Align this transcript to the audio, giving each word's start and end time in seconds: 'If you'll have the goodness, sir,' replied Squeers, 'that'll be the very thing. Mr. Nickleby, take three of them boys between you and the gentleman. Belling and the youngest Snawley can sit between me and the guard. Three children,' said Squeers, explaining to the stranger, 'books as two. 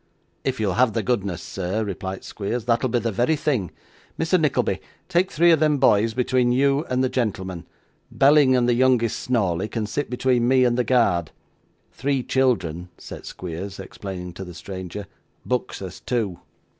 'If 0.43 0.59
you'll 0.59 0.73
have 0.81 0.93
the 0.93 1.03
goodness, 1.03 1.43
sir,' 1.43 1.83
replied 1.83 2.23
Squeers, 2.23 2.65
'that'll 2.65 2.89
be 2.89 2.97
the 2.97 3.11
very 3.11 3.35
thing. 3.35 3.69
Mr. 4.19 4.41
Nickleby, 4.41 4.79
take 5.07 5.31
three 5.31 5.51
of 5.51 5.59
them 5.59 5.77
boys 5.77 6.15
between 6.15 6.51
you 6.51 6.83
and 6.85 7.03
the 7.03 7.07
gentleman. 7.07 7.67
Belling 8.09 8.55
and 8.55 8.67
the 8.67 8.73
youngest 8.73 9.19
Snawley 9.19 9.67
can 9.67 9.85
sit 9.85 10.09
between 10.09 10.47
me 10.47 10.65
and 10.65 10.75
the 10.75 10.83
guard. 10.83 11.29
Three 11.91 12.23
children,' 12.23 12.89
said 12.97 13.27
Squeers, 13.27 13.79
explaining 13.79 14.33
to 14.33 14.43
the 14.43 14.55
stranger, 14.55 15.05
'books 15.45 15.83
as 15.83 15.99
two. 15.99 16.39